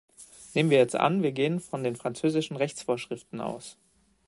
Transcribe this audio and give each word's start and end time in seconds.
Nehmen 0.55 0.71
wir 0.71 0.79
jetzt 0.79 0.95
an, 0.95 1.21
wir 1.21 1.31
gehen 1.31 1.59
von 1.59 1.83
den 1.83 1.95
französischen 1.95 2.55
Rechtsvorschriften 2.57 3.39
aus. 3.39 3.77